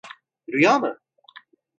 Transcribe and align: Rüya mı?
Rüya 0.53 0.79
mı? 0.79 0.97